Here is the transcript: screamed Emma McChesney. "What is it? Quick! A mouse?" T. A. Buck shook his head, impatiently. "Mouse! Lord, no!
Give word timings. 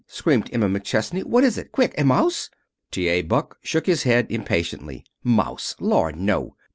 screamed 0.07 0.49
Emma 0.51 0.67
McChesney. 0.67 1.23
"What 1.25 1.43
is 1.43 1.59
it? 1.59 1.71
Quick! 1.71 1.93
A 1.95 2.03
mouse?" 2.03 2.49
T. 2.89 3.07
A. 3.07 3.21
Buck 3.21 3.59
shook 3.61 3.85
his 3.85 4.01
head, 4.01 4.25
impatiently. 4.31 5.05
"Mouse! 5.23 5.75
Lord, 5.79 6.15
no! 6.15 6.55